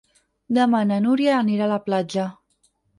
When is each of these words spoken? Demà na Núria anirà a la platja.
Demà 0.59 0.79
na 0.93 0.97
Núria 1.05 1.37
anirà 1.43 1.69
a 1.71 1.75
la 1.77 1.81
platja. 1.87 2.29